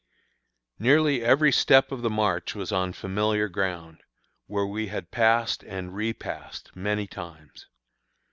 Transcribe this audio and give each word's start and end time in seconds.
Nearly 0.79 1.23
every 1.23 1.51
step 1.51 1.91
of 1.91 2.01
the 2.01 2.09
march 2.09 2.55
was 2.55 2.71
on 2.71 2.91
familiar 2.91 3.47
ground, 3.47 4.01
where 4.47 4.65
we 4.65 4.87
had 4.87 5.11
passed 5.11 5.61
and 5.61 5.93
repassed 5.93 6.75
many 6.75 7.05
times. 7.05 7.67